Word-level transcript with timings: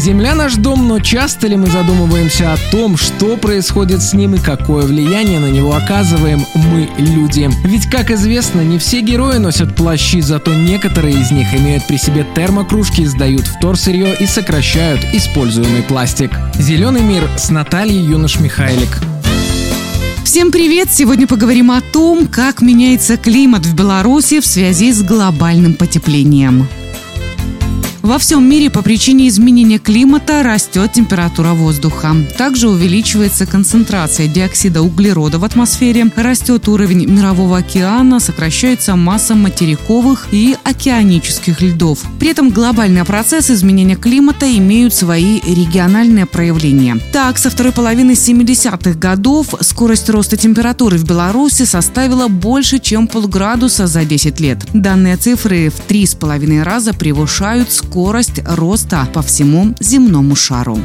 Земля 0.00 0.34
наш 0.34 0.54
дом, 0.54 0.88
но 0.88 0.98
часто 0.98 1.46
ли 1.46 1.56
мы 1.56 1.66
задумываемся 1.66 2.54
о 2.54 2.56
том, 2.70 2.96
что 2.96 3.36
происходит 3.36 4.00
с 4.02 4.14
ним 4.14 4.34
и 4.34 4.38
какое 4.38 4.86
влияние 4.86 5.40
на 5.40 5.50
него 5.50 5.74
оказываем 5.74 6.42
мы, 6.54 6.88
люди? 6.96 7.50
Ведь, 7.66 7.84
как 7.90 8.10
известно, 8.10 8.62
не 8.62 8.78
все 8.78 9.02
герои 9.02 9.36
носят 9.36 9.76
плащи, 9.76 10.22
зато 10.22 10.54
некоторые 10.54 11.20
из 11.20 11.30
них 11.30 11.54
имеют 11.54 11.86
при 11.86 11.98
себе 11.98 12.26
термокружки, 12.34 13.04
сдают 13.04 13.46
вторсырье 13.46 14.16
и 14.18 14.24
сокращают 14.24 15.04
используемый 15.12 15.82
пластик. 15.82 16.30
Зеленый 16.54 17.02
мир 17.02 17.28
с 17.36 17.50
Натальей 17.50 18.02
Юнош-Михайлик. 18.02 19.02
Всем 20.24 20.50
привет! 20.50 20.88
Сегодня 20.90 21.26
поговорим 21.26 21.70
о 21.70 21.82
том, 21.82 22.26
как 22.26 22.62
меняется 22.62 23.18
климат 23.18 23.66
в 23.66 23.74
Беларуси 23.74 24.40
в 24.40 24.46
связи 24.46 24.94
с 24.94 25.02
глобальным 25.02 25.74
потеплением. 25.74 26.68
Во 28.10 28.18
всем 28.18 28.50
мире 28.50 28.70
по 28.70 28.82
причине 28.82 29.28
изменения 29.28 29.78
климата 29.78 30.42
растет 30.42 30.92
температура 30.92 31.52
воздуха. 31.52 32.16
Также 32.36 32.68
увеличивается 32.68 33.46
концентрация 33.46 34.26
диоксида 34.26 34.82
углерода 34.82 35.38
в 35.38 35.44
атмосфере, 35.44 36.10
растет 36.16 36.66
уровень 36.66 37.06
мирового 37.06 37.58
океана, 37.58 38.18
сокращается 38.18 38.96
масса 38.96 39.36
материковых 39.36 40.26
и 40.32 40.56
океанических 40.64 41.62
льдов. 41.62 42.00
При 42.18 42.30
этом 42.30 42.50
глобальные 42.50 43.04
процессы 43.04 43.54
изменения 43.54 43.94
климата 43.94 44.44
имеют 44.58 44.92
свои 44.92 45.38
региональные 45.42 46.26
проявления. 46.26 46.98
Так, 47.12 47.38
со 47.38 47.48
второй 47.48 47.70
половины 47.70 48.14
70-х 48.14 48.98
годов 48.98 49.54
скорость 49.60 50.10
роста 50.10 50.36
температуры 50.36 50.98
в 50.98 51.04
Беларуси 51.04 51.62
составила 51.62 52.26
больше, 52.26 52.80
чем 52.80 53.06
полградуса 53.06 53.86
за 53.86 54.04
10 54.04 54.40
лет. 54.40 54.58
Данные 54.72 55.16
цифры 55.16 55.70
в 55.70 55.78
три 55.86 56.06
с 56.06 56.16
половиной 56.16 56.64
раза 56.64 56.92
превышают 56.92 57.70
скорость 57.70 57.99
скорость 58.00 58.40
роста 58.46 59.06
по 59.12 59.20
всему 59.20 59.74
земному 59.78 60.34
шару. 60.34 60.78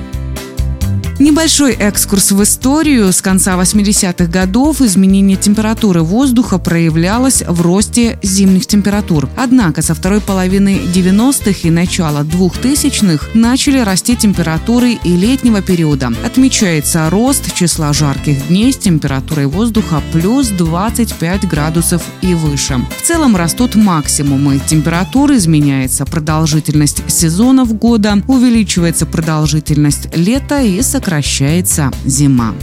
Небольшой 1.17 1.71
экскурс 1.71 2.33
в 2.33 2.43
историю. 2.43 3.13
С 3.13 3.21
конца 3.21 3.55
80-х 3.55 4.25
годов 4.25 4.81
изменение 4.81 5.37
температуры 5.37 6.01
воздуха 6.01 6.57
проявлялось 6.57 7.41
в 7.47 7.61
росте 7.61 8.19
зимних 8.21 8.67
температур. 8.67 9.29
Однако 9.37 9.81
со 9.81 9.95
второй 9.95 10.19
половины 10.19 10.81
90-х 10.93 11.59
и 11.63 11.71
начала 11.71 12.23
2000-х 12.23 13.29
начали 13.33 13.79
расти 13.79 14.17
температуры 14.17 14.97
и 15.05 15.15
летнего 15.15 15.61
периода. 15.61 16.11
Отмечается 16.25 17.09
рост 17.09 17.53
числа 17.53 17.93
жарких 17.93 18.49
дней 18.49 18.73
с 18.73 18.77
температурой 18.77 19.45
воздуха 19.45 20.01
плюс 20.11 20.49
25 20.49 21.47
градусов 21.47 22.03
и 22.21 22.33
выше. 22.33 22.85
В 22.97 23.07
целом 23.07 23.37
растут 23.37 23.75
максимумы 23.75 24.59
температуры, 24.59 25.37
изменяется 25.37 26.05
продолжительность 26.05 27.09
сезонов 27.09 27.73
года, 27.77 28.21
увеличивается 28.27 29.05
продолжительность 29.05 30.13
лета 30.13 30.61
и 30.61 30.81
сокращается 30.81 31.04
сокращается 31.05 31.91
зима. 32.03 32.55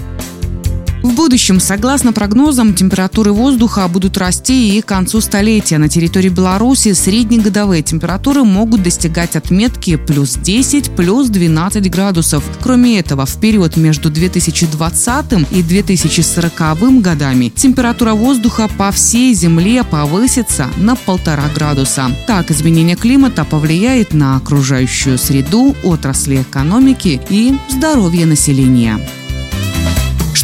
В 1.03 1.14
будущем, 1.14 1.58
согласно 1.58 2.12
прогнозам, 2.12 2.75
температуры 2.75 3.33
воздуха 3.33 3.89
будут 3.89 4.17
расти 4.19 4.78
и 4.78 4.81
к 4.81 4.86
концу 4.86 5.20
столетия. 5.20 5.78
На 5.78 5.89
территории 5.89 6.28
Беларуси 6.28 6.92
среднегодовые 6.92 7.83
температуры 7.83 8.45
могут 8.45 8.84
достигать 8.84 9.34
отметки 9.34 9.97
плюс 9.97 10.34
10, 10.36 10.95
плюс 10.95 11.28
12 11.28 11.91
градусов. 11.91 12.45
Кроме 12.62 13.00
этого, 13.00 13.27
в 13.27 13.36
период 13.41 13.77
между 13.77 14.11
2020 14.11 15.50
и 15.50 15.62
2040 15.62 17.03
годами 17.03 17.48
температура 17.48 18.14
воздуха 18.14 18.70
по 18.78 18.92
всей 18.92 19.34
Земле 19.34 19.83
повысится 19.83 20.69
на 20.77 20.95
полтора 20.95 21.48
градуса. 21.53 22.12
Так, 22.28 22.53
изменение 22.53 22.97
климата 22.97 23.45
повлияет 23.45 24.14
на 24.14 24.36
окружающую 24.36 25.19
среду, 25.19 25.75
отрасли 25.83 26.42
экономики 26.42 27.20
и 27.28 27.58
здоровье 27.69 28.25
населения. 28.25 29.00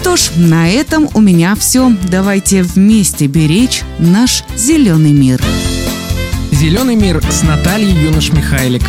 Что 0.00 0.14
ж, 0.16 0.30
на 0.36 0.70
этом 0.70 1.08
у 1.14 1.20
меня 1.20 1.56
все. 1.56 1.92
Давайте 2.08 2.62
вместе 2.62 3.26
беречь 3.26 3.82
наш 3.98 4.44
зеленый 4.54 5.10
мир. 5.10 5.42
Зеленый 6.52 6.94
мир 6.94 7.20
с 7.28 7.42
Натальей 7.42 7.92
Юнош-Михайлик. 7.92 8.84